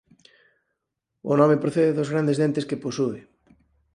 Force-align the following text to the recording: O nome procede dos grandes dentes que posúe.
O 1.31 1.33
nome 1.39 1.61
procede 1.63 1.95
dos 1.97 2.11
grandes 2.13 2.39
dentes 2.43 2.67
que 2.69 2.81
posúe. 2.85 3.19